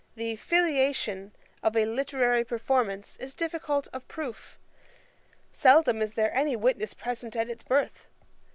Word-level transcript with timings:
The 0.15 0.35
Filiation 0.35 1.31
of 1.61 1.77
a 1.77 1.85
literary 1.85 2.43
performance 2.43 3.17
is 3.17 3.35
difficult 3.35 3.87
of 3.93 4.07
proof; 4.07 4.57
seldom 5.51 6.01
is 6.01 6.15
there 6.15 6.35
any 6.35 6.55
witness 6.55 6.95
present 6.95 7.35
at 7.35 7.51
its 7.51 7.61
birth. 7.63 8.07